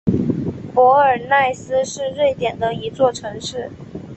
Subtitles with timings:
[0.73, 3.69] 博尔奈斯是瑞典的一座城市。